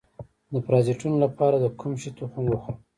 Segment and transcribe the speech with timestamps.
[0.53, 2.77] د پرازیتونو لپاره د کوم شي تخم وخورم؟